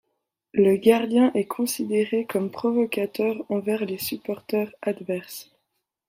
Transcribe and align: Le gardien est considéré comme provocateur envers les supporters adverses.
Le 0.55 0.77
gardien 0.77 1.31
est 1.35 1.45
considéré 1.45 2.25
comme 2.25 2.49
provocateur 2.49 3.35
envers 3.49 3.85
les 3.85 3.99
supporters 3.99 4.71
adverses. 4.81 5.51